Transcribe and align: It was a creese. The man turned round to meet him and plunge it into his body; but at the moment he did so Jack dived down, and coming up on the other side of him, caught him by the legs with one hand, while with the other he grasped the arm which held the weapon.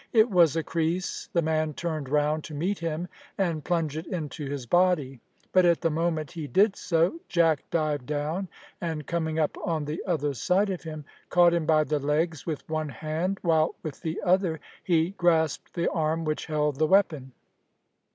It 0.13 0.31
was 0.31 0.55
a 0.55 0.63
creese. 0.63 1.29
The 1.31 1.43
man 1.43 1.75
turned 1.75 2.09
round 2.09 2.43
to 2.45 2.55
meet 2.55 2.79
him 2.79 3.07
and 3.37 3.63
plunge 3.63 3.95
it 3.95 4.07
into 4.07 4.49
his 4.49 4.65
body; 4.65 5.19
but 5.51 5.63
at 5.63 5.81
the 5.81 5.91
moment 5.91 6.31
he 6.31 6.47
did 6.47 6.75
so 6.75 7.19
Jack 7.29 7.63
dived 7.69 8.07
down, 8.07 8.47
and 8.81 9.05
coming 9.05 9.37
up 9.37 9.55
on 9.63 9.85
the 9.85 10.01
other 10.07 10.33
side 10.33 10.71
of 10.71 10.81
him, 10.81 11.05
caught 11.29 11.53
him 11.53 11.67
by 11.67 11.83
the 11.83 11.99
legs 11.99 12.47
with 12.47 12.67
one 12.67 12.89
hand, 12.89 13.37
while 13.43 13.75
with 13.83 14.01
the 14.01 14.19
other 14.25 14.59
he 14.83 15.11
grasped 15.11 15.75
the 15.75 15.87
arm 15.91 16.25
which 16.25 16.47
held 16.47 16.77
the 16.79 16.87
weapon. 16.87 17.33